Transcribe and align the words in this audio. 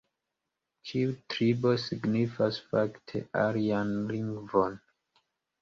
Ĉiu 0.91 1.11
tribo 1.33 1.73
signifas 1.83 2.59
fakte 2.71 3.23
alian 3.45 3.93
lingvon. 4.15 4.83